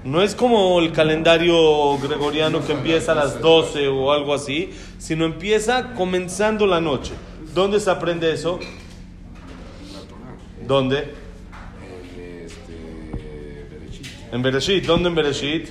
No 0.04 0.20
es 0.20 0.34
como 0.34 0.78
el 0.80 0.92
calendario 0.92 1.96
gregoriano 1.98 2.64
que 2.64 2.72
empieza 2.72 3.12
a 3.12 3.14
las 3.14 3.40
12 3.40 3.88
o 3.88 4.12
algo 4.12 4.34
así, 4.34 4.70
sino 4.98 5.24
empieza 5.24 5.94
comenzando 5.94 6.66
la 6.66 6.78
noche. 6.78 7.12
¿Dónde 7.54 7.80
se 7.80 7.90
aprende 7.90 8.30
eso? 8.30 8.58
¿Dónde? 10.66 11.14
En 14.30 14.42
Bereshit. 14.42 14.84
¿Dónde 14.84 15.08
en 15.08 15.14
Bereshit? 15.14 15.68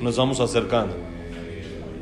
Nos 0.00 0.16
vamos 0.16 0.40
acercando. 0.40 0.94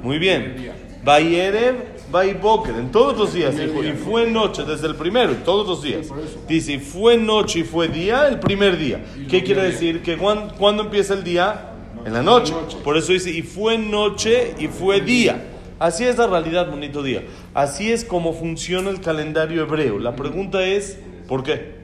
Muy 0.03 0.19
bien. 0.19 0.73
Vayerev, 1.05 1.77
Vaiboker, 2.11 2.75
en 2.75 2.91
todos 2.91 3.17
los 3.17 3.33
días, 3.35 3.57
dijo, 3.57 3.85
y 3.85 3.93
fue 3.93 4.31
noche, 4.31 4.65
desde 4.65 4.87
el 4.87 4.95
primero, 4.95 5.35
todos 5.45 5.67
los 5.67 5.83
días. 5.83 6.09
Dice, 6.49 6.75
y 6.75 6.79
fue 6.79 7.17
noche 7.17 7.61
y 7.61 7.63
fue 7.65 7.89
día, 7.89 8.29
el 8.29 8.41
primer 8.41 8.79
día. 8.79 9.05
¿Qué 9.29 9.43
quiere 9.43 9.63
decir? 9.63 10.03
Que 10.03 10.17
cuando, 10.17 10.83
empieza 10.83 11.15
el 11.15 11.25
día? 11.25 11.68
En 12.05 12.13
la 12.13 12.23
noche. 12.23 12.55
Por 12.85 12.97
eso 12.97 13.13
dice, 13.13 13.31
y 13.31 13.43
fue 13.43 13.79
noche 13.79 14.55
y 14.59 14.69
fue 14.69 15.01
día. 15.01 15.45
Así 15.79 16.05
es 16.05 16.19
la 16.19 16.27
realidad, 16.27 16.71
bonito 16.71 17.03
día. 17.03 17.25
Así 17.55 17.93
es 17.93 18.05
como 18.05 18.33
funciona 18.33 18.91
el 18.91 19.01
calendario 19.01 19.63
hebreo. 19.63 19.99
La 19.99 20.17
pregunta 20.17 20.65
es, 20.65 20.99
¿por 21.29 21.45
qué? 21.45 21.79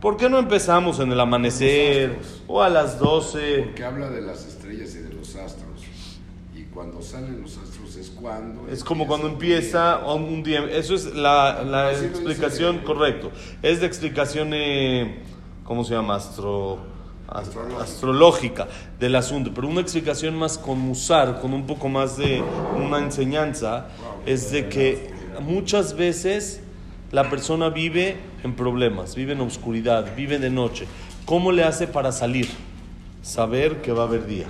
¿Por 0.00 0.16
qué 0.16 0.28
no 0.28 0.38
empezamos 0.38 0.98
en 1.00 1.12
el 1.12 1.20
amanecer 1.20 2.18
o 2.46 2.62
a 2.62 2.68
las 2.68 2.98
12? 2.98 3.62
Porque 3.64 3.84
habla 3.84 4.10
de 4.10 4.22
las 4.22 4.46
estrellas 4.46 4.94
y 4.94 4.98
de 4.98 5.14
los 5.14 5.36
astros. 5.36 5.82
Y 6.54 6.64
cuando 6.64 7.02
salen 7.02 7.40
los 7.40 7.56
astros 7.58 7.96
es 7.96 8.10
cuando... 8.10 8.68
Es 8.68 8.84
como 8.84 9.06
cuando 9.06 9.28
empieza 9.28 9.98
un 10.06 10.42
día. 10.42 10.64
Eso 10.70 10.94
es 10.94 11.14
la, 11.14 11.62
la 11.64 11.92
explicación, 11.92 12.78
correcto. 12.78 13.30
Es 13.62 13.80
de 13.80 13.86
explicación, 13.86 14.50
eh, 14.52 15.20
¿cómo 15.64 15.84
se 15.84 15.94
llama? 15.94 16.16
Astro 16.16 16.99
astrológica 17.30 18.68
del 18.98 19.16
asunto, 19.16 19.52
pero 19.54 19.68
una 19.68 19.80
explicación 19.80 20.36
más 20.36 20.58
con 20.58 20.78
musar, 20.80 21.40
con 21.40 21.54
un 21.54 21.66
poco 21.66 21.88
más 21.88 22.16
de 22.16 22.42
una 22.76 22.98
enseñanza, 22.98 23.86
es 24.26 24.50
de 24.50 24.68
que 24.68 25.10
muchas 25.40 25.94
veces 25.94 26.60
la 27.12 27.30
persona 27.30 27.70
vive 27.70 28.16
en 28.42 28.54
problemas, 28.54 29.14
vive 29.14 29.32
en 29.32 29.40
oscuridad, 29.40 30.14
vive 30.16 30.38
de 30.38 30.50
noche. 30.50 30.86
¿Cómo 31.24 31.52
le 31.52 31.64
hace 31.64 31.86
para 31.86 32.12
salir? 32.12 32.48
Saber 33.22 33.82
que 33.82 33.92
va 33.92 34.02
a 34.02 34.06
haber 34.06 34.26
día. 34.26 34.46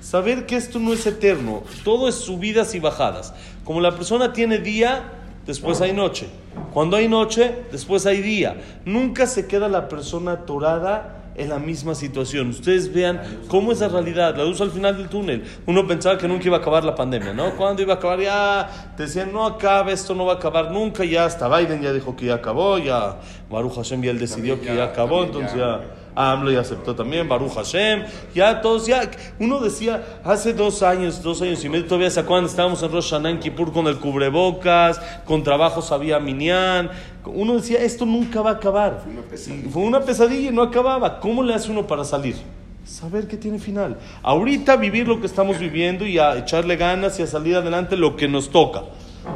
Saber 0.00 0.46
que 0.46 0.56
esto 0.56 0.78
no 0.78 0.92
es 0.92 1.06
eterno, 1.06 1.62
todo 1.84 2.08
es 2.08 2.14
subidas 2.14 2.74
y 2.74 2.80
bajadas. 2.80 3.34
Como 3.64 3.80
la 3.80 3.94
persona 3.94 4.32
tiene 4.32 4.58
día, 4.58 5.04
después 5.46 5.80
hay 5.80 5.92
noche. 5.92 6.28
Cuando 6.72 6.96
hay 6.96 7.08
noche, 7.08 7.54
después 7.70 8.06
hay 8.06 8.22
día. 8.22 8.60
Nunca 8.84 9.26
se 9.26 9.46
queda 9.46 9.68
la 9.68 9.88
persona 9.88 10.32
atorada 10.32 11.19
en 11.40 11.48
la 11.48 11.58
misma 11.58 11.94
situación. 11.94 12.50
Ustedes 12.50 12.92
vean 12.92 13.20
cómo 13.48 13.72
es 13.72 13.80
la 13.80 13.88
realidad, 13.88 14.36
la 14.36 14.44
luz 14.44 14.60
al 14.60 14.70
final 14.70 14.96
del 14.96 15.08
túnel. 15.08 15.44
Uno 15.66 15.86
pensaba 15.86 16.18
que 16.18 16.28
nunca 16.28 16.46
iba 16.46 16.58
a 16.58 16.60
acabar 16.60 16.84
la 16.84 16.94
pandemia, 16.94 17.32
¿no? 17.32 17.56
Cuando 17.56 17.82
iba 17.82 17.94
a 17.94 17.96
acabar? 17.96 18.20
Ya 18.20 18.92
decían, 18.96 19.32
no 19.32 19.46
acaba, 19.46 19.90
esto 19.92 20.14
no 20.14 20.26
va 20.26 20.34
a 20.34 20.36
acabar 20.36 20.70
nunca. 20.70 21.04
Ya 21.04 21.24
hasta 21.24 21.48
Biden 21.48 21.82
ya 21.82 21.92
dijo 21.92 22.14
que 22.14 22.26
ya 22.26 22.34
acabó, 22.34 22.78
ya 22.78 23.16
Baruch 23.50 23.74
Hashem 23.76 24.02
ya 24.02 24.10
él 24.10 24.18
decidió 24.18 24.60
que 24.60 24.74
ya 24.74 24.84
acabó, 24.84 25.24
entonces 25.24 25.56
ya 25.56 25.80
AMLO 26.14 26.50
ya 26.50 26.60
aceptó 26.60 26.94
también, 26.94 27.28
Baruch 27.28 27.54
Hashem, 27.54 28.04
ya 28.34 28.60
todos, 28.60 28.86
ya, 28.86 29.10
uno 29.38 29.60
decía, 29.60 30.20
hace 30.24 30.52
dos 30.52 30.82
años, 30.82 31.22
dos 31.22 31.40
años 31.42 31.64
y 31.64 31.68
medio, 31.68 31.86
todavía 31.86 32.10
se 32.10 32.20
acuerdan, 32.20 32.46
estábamos 32.46 32.82
en 32.82 32.92
Rosh 32.92 33.10
Hashanah, 33.10 33.38
Kippur 33.40 33.72
con 33.72 33.86
el 33.86 33.98
cubrebocas, 33.98 35.00
con 35.24 35.42
trabajos 35.42 35.92
había 35.92 36.18
Minyan, 36.18 36.90
uno 37.26 37.54
decía, 37.54 37.78
esto 37.82 38.06
nunca 38.06 38.40
va 38.40 38.50
a 38.50 38.54
acabar. 38.54 39.02
Fue 39.70 39.82
una 39.82 40.00
pesadilla. 40.00 40.50
y 40.50 40.52
no 40.52 40.62
acababa. 40.62 41.20
¿Cómo 41.20 41.42
le 41.42 41.54
hace 41.54 41.70
uno 41.70 41.86
para 41.86 42.04
salir? 42.04 42.36
Saber 42.84 43.28
que 43.28 43.36
tiene 43.36 43.58
final. 43.58 43.98
Ahorita 44.22 44.76
vivir 44.76 45.06
lo 45.06 45.20
que 45.20 45.26
estamos 45.26 45.58
viviendo 45.58 46.06
y 46.06 46.18
a 46.18 46.38
echarle 46.38 46.76
ganas 46.76 47.18
y 47.20 47.22
a 47.22 47.26
salir 47.26 47.56
adelante 47.56 47.96
lo 47.96 48.16
que 48.16 48.26
nos 48.26 48.50
toca. 48.50 48.84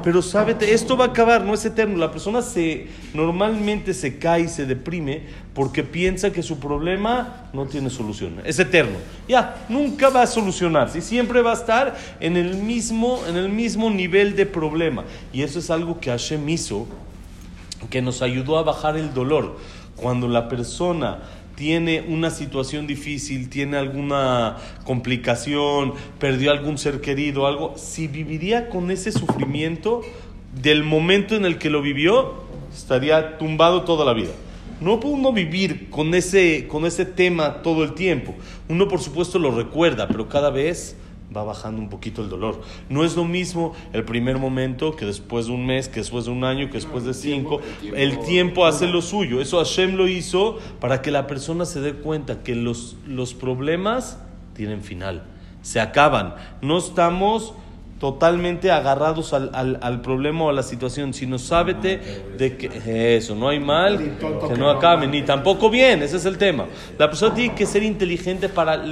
Pero 0.03 0.23
sábete, 0.23 0.73
esto 0.73 0.97
va 0.97 1.05
a 1.05 1.09
acabar, 1.09 1.45
no 1.45 1.53
es 1.53 1.65
eterno. 1.65 1.99
La 1.99 2.11
persona 2.11 2.41
se 2.41 2.89
normalmente 3.13 3.93
se 3.93 4.19
cae 4.19 4.43
y 4.43 4.49
se 4.49 4.65
deprime 4.65 5.27
porque 5.55 5.85
piensa 5.85 6.33
que 6.33 6.43
su 6.43 6.59
problema 6.59 7.49
no 7.53 7.67
tiene 7.67 7.89
solución. 7.89 8.41
Es 8.45 8.59
eterno. 8.59 8.99
Ya, 9.29 9.65
nunca 9.69 10.11
va 10.11 10.23
a 10.23 10.27
solucionarse 10.27 11.01
siempre 11.01 11.43
va 11.43 11.53
a 11.53 11.55
estar 11.55 11.97
en 12.21 12.37
el 12.37 12.57
mismo, 12.57 13.21
en 13.29 13.37
el 13.37 13.49
mismo 13.49 13.89
nivel 13.91 14.35
de 14.35 14.47
problema. 14.47 15.05
Y 15.33 15.43
eso 15.43 15.61
es 15.61 15.71
algo 15.71 16.01
que 16.01 16.11
Hashem 16.11 16.49
hizo, 16.49 16.87
que 17.91 18.03
nos 18.03 18.21
ayudó 18.23 18.59
a 18.59 18.63
bajar 18.63 18.97
el 18.97 19.15
dolor. 19.15 19.59
Cuando 19.97 20.27
la 20.27 20.49
persona 20.49 21.19
tiene 21.55 22.05
una 22.09 22.31
situación 22.31 22.89
difícil, 22.89 23.49
tiene 23.49 23.77
alguna 23.77 24.57
complicación, 24.85 25.95
perdió 26.19 26.51
algún 26.51 26.79
ser 26.79 27.01
querido, 27.01 27.47
algo, 27.47 27.75
si 27.77 28.09
viviría 28.09 28.69
con 28.69 28.91
ese 28.91 29.13
sufrimiento 29.13 30.03
del 30.61 30.83
momento 30.83 31.37
en 31.37 31.45
el 31.45 31.59
que 31.59 31.71
lo 31.71 31.81
vivió, 31.81 32.43
estaría 32.75 33.39
tumbado 33.39 33.85
toda 33.85 34.05
la 34.05 34.15
vida. 34.15 34.33
No 34.85 35.01
puede 35.01 35.15
uno 35.15 35.33
vivir 35.33 35.89
con 35.89 36.15
ese, 36.15 36.69
con 36.69 36.85
ese 36.85 37.07
tema 37.07 37.63
todo 37.63 37.85
el 37.85 37.95
tiempo. 37.95 38.35
Uno, 38.69 38.87
por 38.87 39.01
supuesto, 39.01 39.39
lo 39.39 39.51
recuerda, 39.51 40.07
pero 40.09 40.29
cada 40.29 40.51
vez 40.51 40.97
va 41.35 41.43
bajando 41.43 41.81
un 41.81 41.89
poquito 41.89 42.23
el 42.23 42.29
dolor. 42.29 42.61
No 42.91 43.03
es 43.03 43.17
lo 43.17 43.25
mismo 43.25 43.73
el 43.95 44.05
primer 44.05 44.37
momento 44.37 44.95
que 44.95 45.07
después 45.07 45.47
de 45.47 45.53
un 45.53 45.65
mes, 45.65 45.89
que 45.89 46.01
después 46.01 46.27
de 46.27 46.33
un 46.33 46.45
año, 46.45 46.67
que 46.67 46.75
después 46.75 47.05
de 47.05 47.15
cinco. 47.15 47.63
El 47.95 48.19
tiempo, 48.21 48.67
hace 48.67 48.87
lo 48.87 49.01
suyo. 49.01 49.41
Eso 49.41 49.57
Hashem 49.57 49.97
lo 49.97 50.07
hizo 50.07 50.59
para 50.81 51.01
que 51.01 51.11
la 51.11 51.27
persona 51.27 51.65
se 51.65 51.81
dé 51.81 51.95
cuenta 51.95 52.43
que 52.43 52.55
los, 52.55 52.97
los 53.07 53.33
problemas 53.33 54.19
tienen 54.55 54.83
final, 54.83 55.25
se 55.63 55.81
acaban. 55.81 56.35
No 56.61 56.77
estamos 56.77 57.55
totalmente 58.05 58.71
agarrados 58.71 59.33
al, 59.33 59.49
al, 59.55 59.79
al, 59.81 60.03
problema 60.03 60.45
o 60.45 60.49
a 60.51 60.53
la 60.53 60.63
situación, 60.63 61.15
sino 61.15 61.39
sábete 61.39 61.99
de 62.37 62.55
que 62.59 63.17
eso, 63.17 63.35
no 63.35 63.49
hay 63.49 63.59
mal 63.59 64.19
que 64.19 64.59
no 64.59 64.69
acabe, 64.69 65.07
ni 65.07 65.23
tampoco 65.23 65.71
bien, 65.71 66.03
ese 66.03 66.19
es 66.19 66.27
el 66.27 66.37
tema. 66.37 66.67
La 66.99 67.09
persona 67.09 67.35
tiene 67.35 67.55
que 67.55 67.65
ser 67.65 67.83
inteligente 67.83 68.51
para 68.51 68.85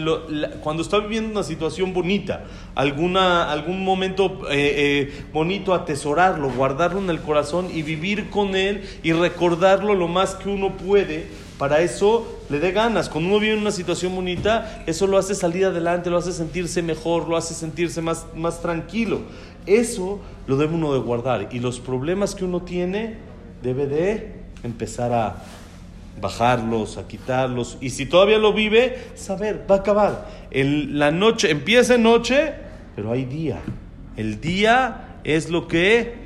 cuando 0.62 0.82
está 0.82 0.98
viviendo 0.98 1.30
una 1.30 1.42
situación 1.42 1.92
bonita, 1.92 2.44
alguna, 2.74 3.52
algún 3.52 3.84
momento 3.84 4.48
eh, 4.50 5.10
eh, 5.10 5.24
bonito, 5.30 5.74
atesorarlo, 5.74 6.50
guardarlo 6.50 6.98
en 6.98 7.10
el 7.10 7.20
corazón 7.20 7.68
y 7.70 7.82
vivir 7.82 8.30
con 8.30 8.56
él 8.56 8.82
y 9.02 9.12
recordarlo 9.12 9.94
lo 9.94 10.08
más 10.08 10.36
que 10.36 10.48
uno 10.48 10.72
puede 10.78 11.26
para 11.62 11.80
eso 11.80 12.26
le 12.50 12.58
dé 12.58 12.72
ganas. 12.72 13.08
Cuando 13.08 13.30
uno 13.30 13.38
vive 13.38 13.52
en 13.52 13.60
una 13.60 13.70
situación 13.70 14.16
bonita, 14.16 14.82
eso 14.84 15.06
lo 15.06 15.16
hace 15.16 15.32
salir 15.32 15.64
adelante, 15.64 16.10
lo 16.10 16.16
hace 16.16 16.32
sentirse 16.32 16.82
mejor, 16.82 17.28
lo 17.28 17.36
hace 17.36 17.54
sentirse 17.54 18.02
más, 18.02 18.26
más 18.34 18.60
tranquilo. 18.60 19.20
Eso 19.64 20.18
lo 20.48 20.56
debe 20.56 20.74
uno 20.74 20.92
de 20.92 20.98
guardar. 20.98 21.50
Y 21.52 21.60
los 21.60 21.78
problemas 21.78 22.34
que 22.34 22.44
uno 22.44 22.62
tiene, 22.62 23.14
debe 23.62 23.86
de 23.86 24.32
empezar 24.64 25.12
a 25.12 25.36
bajarlos, 26.20 26.98
a 26.98 27.06
quitarlos. 27.06 27.78
Y 27.80 27.90
si 27.90 28.06
todavía 28.06 28.38
lo 28.38 28.52
vive, 28.52 28.98
saber, 29.14 29.64
va 29.70 29.76
a 29.76 29.78
acabar. 29.78 30.30
La 30.50 31.12
noche, 31.12 31.52
empieza 31.52 31.96
noche, 31.96 32.54
pero 32.96 33.12
hay 33.12 33.24
día. 33.24 33.60
El 34.16 34.40
día 34.40 35.20
es 35.22 35.48
lo 35.48 35.68
que 35.68 36.21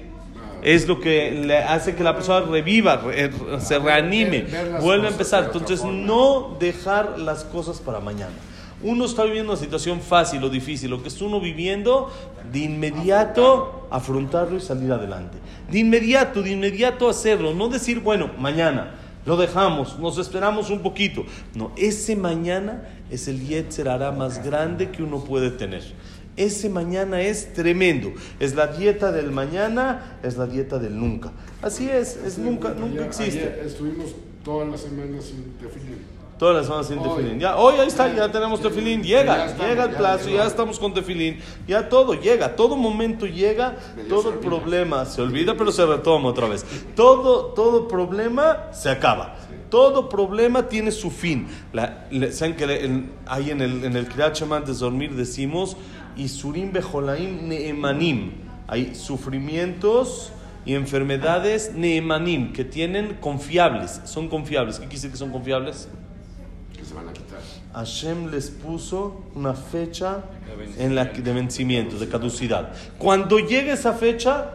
es 0.67 0.89
lo 0.89 0.99
que 0.99 1.31
le 1.31 1.59
hace 1.59 1.95
que 1.95 2.03
la 2.03 2.13
persona 2.13 2.45
reviva, 2.45 3.01
se 3.61 3.79
reanime, 3.79 4.47
vuelva 4.81 5.07
a 5.07 5.11
empezar. 5.13 5.45
Entonces, 5.45 5.85
no 5.85 6.57
dejar 6.59 7.21
las 7.21 7.45
cosas 7.45 7.79
para 7.79 8.01
mañana. 8.01 8.35
Uno 8.83 9.05
está 9.05 9.23
viviendo 9.23 9.53
una 9.53 9.61
situación 9.61 10.01
fácil 10.01 10.43
o 10.43 10.49
difícil, 10.49 10.91
lo 10.91 11.03
que 11.05 11.09
está 11.09 11.25
uno 11.25 11.41
viviendo, 11.41 12.11
de 12.53 12.59
inmediato 12.59 13.87
afrontarlo 13.93 14.57
y 14.57 14.61
salir 14.61 14.91
adelante. 14.91 15.39
De 15.71 15.79
inmediato, 15.79 16.43
de 16.43 16.51
inmediato 16.51 17.09
hacerlo, 17.09 17.55
no 17.55 17.69
decir, 17.69 18.01
bueno, 18.01 18.33
mañana 18.37 18.97
lo 19.25 19.37
dejamos, 19.37 20.01
nos 20.01 20.19
esperamos 20.19 20.71
un 20.71 20.81
poquito. 20.81 21.25
No, 21.55 21.71
ese 21.77 22.17
mañana 22.17 22.89
es 23.09 23.29
el 23.29 23.47
Yetzer 23.47 23.89
hará 23.89 24.11
más 24.11 24.45
grande 24.45 24.91
que 24.91 25.05
uno 25.05 25.23
puede 25.23 25.51
tener. 25.51 25.85
Ese 26.37 26.69
mañana 26.69 27.21
es 27.21 27.55
tremendo. 27.55 28.13
Es 28.39 28.55
la 28.55 28.67
dieta 28.67 29.11
del 29.11 29.31
mañana, 29.31 30.19
es 30.23 30.37
la 30.37 30.47
dieta 30.47 30.79
del 30.79 30.99
nunca. 30.99 31.33
Así 31.63 31.89
es, 31.89 32.17
es 32.17 32.39
nunca, 32.39 32.71
nunca 32.71 33.07
existe. 33.07 33.63
estuvimos 33.65 34.15
todas 34.45 34.69
las 34.69 34.81
semanas 34.83 35.25
sin 35.25 35.55
tefilín. 35.55 36.17
Todas 36.39 36.57
las 36.57 36.67
semanas 36.67 36.89
sin 36.89 37.03
tefilín. 37.03 37.41
Ya, 37.41 37.57
hoy 37.57 37.77
ahí 37.81 37.89
está, 37.89 38.15
ya 38.15 38.31
tenemos 38.31 38.61
tefilín. 38.61 39.03
Llega, 39.03 39.57
llega 39.57 39.85
el 39.85 39.91
plazo, 39.93 40.29
ya, 40.29 40.47
estamos 40.47 40.79
con 40.79 40.93
tefilín. 40.93 41.39
Ya 41.67 41.89
todo 41.89 42.13
llega, 42.13 42.55
todo 42.55 42.77
momento 42.77 43.27
llega, 43.27 43.75
todo 44.07 44.31
el 44.31 44.39
problema 44.39 45.07
se 45.07 45.23
olvida, 45.23 45.57
pero 45.57 45.73
se 45.73 45.87
retoma 45.87 46.29
otra 46.29 46.47
vez. 46.49 46.67
Todo, 46.95 47.47
todo 47.55 47.89
problema 47.89 48.71
se 48.73 48.91
acaba. 48.91 49.37
Todo 49.71 50.09
problema 50.09 50.69
tiene 50.69 50.91
su 50.91 51.11
fin. 51.11 51.49
La, 51.73 52.07
¿Saben 52.31 52.57
que 52.57 53.05
ahí 53.27 53.51
en 53.51 53.61
el, 53.61 53.85
en 53.85 53.97
el 53.97 54.07
antes 54.53 54.79
de 54.79 54.85
dormir 54.85 55.15
decimos 55.15 55.77
y 56.17 56.29
surim 56.29 56.73
bejolaim 56.73 57.49
neemanim. 57.49 58.33
Hay 58.69 58.95
sufrimientos 58.95 60.33
y 60.65 60.75
enfermedades 60.75 61.73
neemanim 61.75 62.53
que 62.53 62.65
tienen 62.65 63.15
confiables, 63.21 64.01
son 64.05 64.29
confiables. 64.29 64.77
¿Qué 64.77 64.87
quiere 64.87 64.97
decir 64.97 65.11
que 65.13 65.17
son 65.17 65.31
confiables? 65.31 65.89
Que 66.77 66.85
se 66.85 66.95
van 66.95 67.09
a 67.09 67.13
quitar. 67.13 67.41
Hashem 67.73 68.31
les 68.31 68.51
puso 68.51 69.23
una 69.35 69.55
fecha 69.55 70.25
en 70.79 70.95
la, 70.95 71.05
de 71.05 71.33
vencimiento, 71.33 71.99
de 71.99 72.09
caducidad. 72.09 72.73
Cuando 72.99 73.39
llegue 73.39 73.73
esa 73.73 73.93
fecha, 73.93 74.55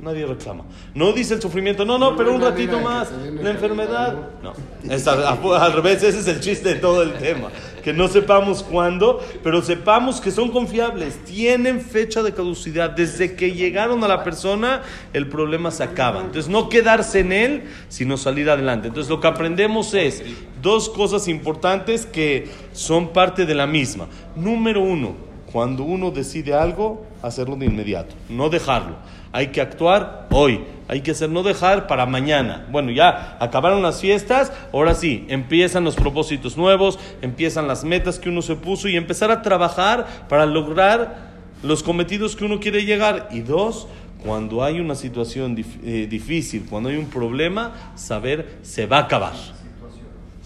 nadie 0.00 0.26
reclama. 0.26 0.64
No 0.94 1.12
dice 1.12 1.34
el 1.34 1.42
sufrimiento, 1.42 1.84
no, 1.84 1.98
no, 1.98 2.16
pero 2.16 2.34
un 2.34 2.40
ratito 2.40 2.80
más, 2.80 3.10
la 3.12 3.50
enfermedad. 3.50 4.14
No, 4.42 4.52
es 4.88 5.06
al, 5.06 5.24
al 5.24 5.72
revés, 5.72 6.02
ese 6.02 6.20
es 6.20 6.28
el 6.28 6.40
chiste 6.40 6.70
de 6.70 6.74
todo 6.76 7.02
el 7.02 7.14
tema. 7.14 7.48
Que 7.82 7.92
no 7.92 8.08
sepamos 8.08 8.62
cuándo, 8.62 9.20
pero 9.42 9.62
sepamos 9.62 10.20
que 10.20 10.30
son 10.30 10.50
confiables, 10.50 11.22
tienen 11.24 11.80
fecha 11.80 12.22
de 12.22 12.32
caducidad. 12.32 12.90
Desde 12.90 13.36
que 13.36 13.52
llegaron 13.52 14.02
a 14.02 14.08
la 14.08 14.24
persona, 14.24 14.82
el 15.12 15.28
problema 15.28 15.70
se 15.70 15.84
acaba. 15.84 16.20
Entonces, 16.20 16.48
no 16.48 16.68
quedarse 16.68 17.20
en 17.20 17.32
él, 17.32 17.64
sino 17.88 18.16
salir 18.16 18.50
adelante. 18.50 18.88
Entonces, 18.88 19.10
lo 19.10 19.20
que 19.20 19.28
aprendemos 19.28 19.94
es 19.94 20.22
dos 20.60 20.88
cosas 20.88 21.28
importantes 21.28 22.06
que 22.06 22.48
son 22.72 23.12
parte 23.12 23.46
de 23.46 23.54
la 23.54 23.66
misma. 23.66 24.08
Número 24.34 24.80
uno, 24.82 25.14
cuando 25.52 25.84
uno 25.84 26.10
decide 26.10 26.54
algo, 26.54 27.06
hacerlo 27.22 27.56
de 27.56 27.66
inmediato, 27.66 28.14
no 28.28 28.48
dejarlo. 28.48 28.96
Hay 29.36 29.48
que 29.48 29.60
actuar 29.60 30.28
hoy, 30.30 30.64
hay 30.88 31.02
que 31.02 31.10
hacer, 31.10 31.28
no 31.28 31.42
dejar 31.42 31.86
para 31.86 32.06
mañana. 32.06 32.66
Bueno, 32.70 32.90
ya 32.90 33.36
acabaron 33.38 33.82
las 33.82 34.00
fiestas, 34.00 34.50
ahora 34.72 34.94
sí, 34.94 35.26
empiezan 35.28 35.84
los 35.84 35.94
propósitos 35.94 36.56
nuevos, 36.56 36.98
empiezan 37.20 37.68
las 37.68 37.84
metas 37.84 38.18
que 38.18 38.30
uno 38.30 38.40
se 38.40 38.56
puso 38.56 38.88
y 38.88 38.96
empezar 38.96 39.30
a 39.30 39.42
trabajar 39.42 40.06
para 40.30 40.46
lograr 40.46 41.32
los 41.62 41.82
cometidos 41.82 42.34
que 42.34 42.46
uno 42.46 42.60
quiere 42.60 42.86
llegar. 42.86 43.28
Y 43.30 43.40
dos, 43.40 43.88
cuando 44.24 44.64
hay 44.64 44.80
una 44.80 44.94
situación 44.94 45.54
eh, 45.84 46.06
difícil, 46.08 46.64
cuando 46.70 46.88
hay 46.88 46.96
un 46.96 47.10
problema, 47.10 47.92
saber 47.94 48.56
se 48.62 48.86
va 48.86 48.96
a 48.96 49.00
acabar 49.00 49.34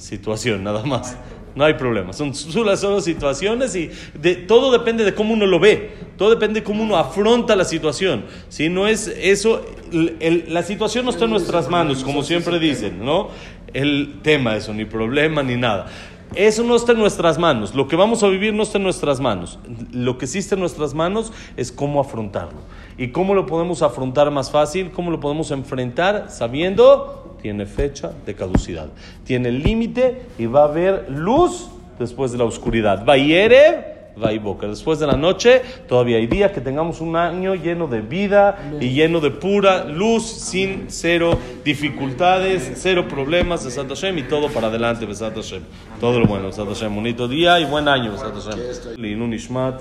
situación, 0.01 0.65
nada 0.65 0.83
más. 0.85 1.17
No 1.55 1.65
hay 1.65 1.75
problema. 1.75 2.13
Son 2.13 2.35
solo, 2.35 3.01
situaciones 3.01 3.75
y 3.75 3.91
de, 4.15 4.37
todo 4.37 4.71
depende 4.71 5.05
de 5.05 5.15
cómo 5.15 5.35
uno 5.35 5.47
lo 5.47 5.59
ve. 5.59 5.91
Todo 6.17 6.31
depende 6.31 6.61
de 6.61 6.65
cómo 6.65 6.83
uno 6.83 6.97
afronta 6.97 7.57
la 7.57 7.65
situación. 7.65 8.25
Si 8.49 8.69
no 8.69 8.87
es 8.87 9.09
eso, 9.09 9.65
la 9.91 10.63
situación 10.63 11.05
no 11.05 11.11
está 11.11 11.25
en 11.25 11.31
nuestras 11.31 11.69
manos, 11.69 12.05
como 12.05 12.23
siempre 12.23 12.59
dicen, 12.59 13.05
¿no? 13.05 13.29
El 13.73 14.21
tema, 14.23 14.57
eso, 14.57 14.73
ni 14.73 14.85
problema, 14.85 15.43
ni 15.43 15.57
nada. 15.57 15.87
Eso 16.35 16.63
no 16.63 16.77
está 16.77 16.93
en 16.93 16.99
nuestras 16.99 17.39
manos. 17.39 17.75
Lo 17.75 17.89
que 17.89 17.97
vamos 17.97 18.23
a 18.23 18.29
vivir 18.29 18.55
no 18.55 18.63
está 18.63 18.79
en 18.79 18.85
nuestras 18.85 19.19
manos. 19.19 19.59
Lo 19.93 20.17
que 20.17 20.29
sí 20.29 20.39
está 20.39 20.55
en 20.55 20.61
nuestras 20.61 20.95
manos 20.95 21.33
es 21.57 21.73
cómo 21.73 22.01
afrontarlo. 22.01 22.61
¿Y 22.97 23.09
cómo 23.09 23.35
lo 23.35 23.47
podemos 23.47 23.83
afrontar 23.83 24.31
más 24.31 24.51
fácil? 24.51 24.93
¿Cómo 24.93 25.11
lo 25.11 25.19
podemos 25.19 25.51
enfrentar 25.51 26.27
sabiendo 26.31 27.30
tiene 27.43 27.67
fecha 27.67 28.13
de 28.27 28.35
caducidad. 28.35 28.89
Tiene 29.25 29.51
límite 29.51 30.23
y 30.39 30.47
va 30.47 30.63
a 30.63 30.65
haber 30.65 31.11
luz 31.11 31.69
después 31.99 32.33
de 32.33 32.39
la 32.39 32.45
oscuridad. 32.45 33.05
Va 33.07 33.17
Yerev, 33.17 33.91
va 34.23 34.31
boca. 34.43 34.67
Después 34.67 34.99
de 34.99 35.07
la 35.07 35.17
noche 35.17 35.63
todavía 35.89 36.19
hay 36.19 36.27
día 36.27 36.53
que 36.53 36.61
tengamos 36.61 37.01
un 37.01 37.17
año 37.17 37.55
lleno 37.55 37.87
de 37.87 38.01
vida 38.01 38.59
y 38.81 38.91
lleno 38.91 39.21
de 39.21 39.31
pura 39.31 39.85
luz, 39.85 40.27
sin 40.27 40.87
cero 40.89 41.39
dificultades, 41.65 42.73
cero 42.77 43.07
problemas, 43.09 43.65
Besat 43.65 43.89
Hashem 43.89 44.19
y 44.19 44.23
todo 44.25 44.49
para 44.49 44.69
adelante, 44.69 45.07
Besat 45.07 45.35
Hashem. 45.35 45.63
Todo 46.01 46.21
lo 46.21 46.27
bueno, 46.27 46.47
Besat 46.47 46.69
Hashem. 46.69 46.95
Bonito 46.95 47.29
día 47.29 47.61
y 47.61 47.65
buen 47.65 47.89
año, 47.89 48.13
Besat 48.13 48.35
Hashem. 48.35 49.01
Linun 49.01 49.33
Ishmat, 49.35 49.81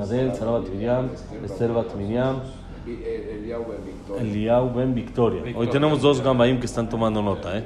Adel, 0.00 0.34
Sara 0.34 0.50
Bat 0.52 0.68
Miriam, 0.68 1.10
Esther 1.44 1.72
Bat 1.72 1.94
Eh, 2.88 3.38
Eliyahu 3.38 3.64
Ben 3.68 3.84
Victoria. 3.84 4.22
Eliau 4.22 4.70
Ben 4.74 4.94
Victoria. 4.94 5.42
Hoy 5.56 5.66
tenemos 5.68 6.00
dos 6.00 6.22
Gambaim 6.22 6.58
que 6.58 6.66
están 6.66 6.88
tomando 6.88 7.22
nota, 7.22 7.58
¿eh? 7.58 7.64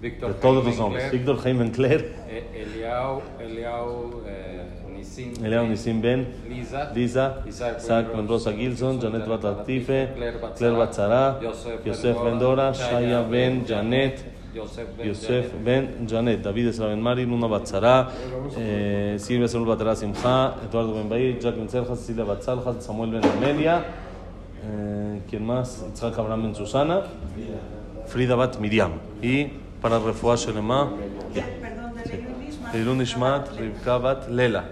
Víctor 0.00 0.34
De 0.34 0.40
todos 0.40 0.64
los 0.64 0.76
nombres. 0.76 1.10
Víctor 1.10 1.38
Jaime 1.38 1.70
Cler, 1.70 2.12
eh, 2.28 2.66
Nissim, 4.94 5.32
Eliau 5.44 5.66
Nisim 5.66 6.00
Ben, 6.00 6.26
Lisa, 6.48 6.90
Lisa, 6.94 7.42
Isaac 7.46 8.12
Ben 8.14 8.26
Rosa 8.26 8.52
Gilson, 8.52 9.00
Janet 9.00 9.26
Bat 9.26 9.44
Atife, 9.44 10.08
Claire 10.14 10.38
Bat 10.40 10.56
Claire 10.56 10.76
Bat 10.76 10.94
Zara, 10.94 11.40
Yosef 11.84 12.16
Ben 12.22 12.38
Dora, 12.38 12.72
Shaya 12.74 13.22
Ben 13.22 13.64
Janet, 13.64 14.24
Yosef 14.54 15.52
Ben 15.64 16.06
Janet, 16.06 16.42
David 16.42 16.68
Esra 16.68 16.88
Ben 16.88 17.00
Mari, 17.00 17.24
Luna 17.26 17.46
Bat 17.48 17.66
Zara, 17.66 18.10
eh, 18.58 19.16
Silvia 19.18 19.48
Saúl 19.48 19.66
Batara 19.66 19.94
Simcha, 19.94 20.54
Eduardo 20.68 20.94
Ben 20.94 21.08
Baí, 21.08 21.38
Jack 21.40 21.56
Ben 21.56 21.68
Serja, 21.68 21.94
Cecilia 21.96 22.24
Bat 22.24 22.42
Salja, 22.42 22.80
Samuel 22.80 23.10
Ben 23.12 23.24
Amelia, 23.24 23.84
eh, 24.64 25.20
¿quién 25.28 25.44
más? 25.46 25.84
Itzhak 25.90 26.18
Abraham 26.18 26.42
Ben 26.42 26.54
Susana, 26.54 27.02
Frida 28.06 28.34
Bat 28.34 28.58
Miriam. 28.58 28.92
Y 29.22 29.46
para 29.80 29.98
Refuah 29.98 30.36
Shelema, 30.36 30.92
ya. 31.34 31.44
Perdón, 31.60 31.94
de 31.94 32.10
Leilun 32.10 32.42
Ishmat. 32.42 32.74
Leilun 32.74 33.02
Ishmat, 33.02 33.58
Rivka 33.58 33.98
Bat 33.98 34.30
Lela. 34.30 34.64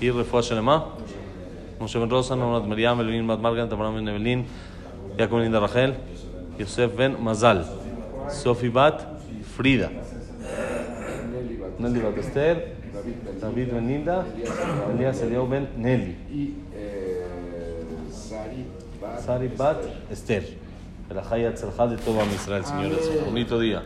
Y 0.00 0.10
Refuah 0.10 0.42
Shelema, 0.42 0.94
Moshe 1.80 1.98
Ben 1.98 2.10
Rosa, 2.10 2.36
Norat 2.36 2.66
Miriam, 2.66 3.00
Elvin 3.00 3.26
Bat 3.26 3.40
Margaret, 3.40 3.72
Abraham 3.72 3.96
Ben 3.96 4.08
Evelyn, 4.08 4.44
Jacob 5.18 5.38
Ben 5.38 5.52
Rachel, 5.52 5.94
Yosef 6.58 6.96
Ben 6.96 7.16
Mazal, 7.16 7.64
Sofi 8.28 8.68
Bat 8.68 9.06
Frida, 9.56 9.90
Nelly 11.78 12.00
Bat 12.00 12.18
Esther, 12.18 12.56
David 13.40 13.72
Ben 13.72 13.86
Linda, 13.86 14.24
Elías 14.94 15.20
Eliau 15.22 15.46
Ben 15.46 15.68
Nelly, 15.76 16.16
eh, 16.30 16.54
Sari 19.20 19.48
Bat 19.48 19.48
Sari 19.48 19.48
Bat 19.56 19.84
Esther. 20.10 20.58
El 21.10 21.18
Hayat 21.18 21.56
Selja 21.56 21.86
de 21.86 21.96
todo 21.96 22.20
Israel, 22.34 22.64
señores. 22.64 23.10
Bonito 23.26 23.58
día. 23.58 23.82